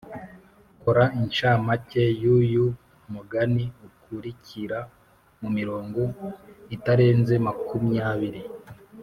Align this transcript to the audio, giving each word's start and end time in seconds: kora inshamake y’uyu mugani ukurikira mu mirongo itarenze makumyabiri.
kora 0.81 1.03
inshamake 1.19 2.03
y’uyu 2.23 2.65
mugani 3.13 3.63
ukurikira 3.87 4.79
mu 5.39 5.49
mirongo 5.57 6.01
itarenze 6.75 7.35
makumyabiri. 7.45 8.41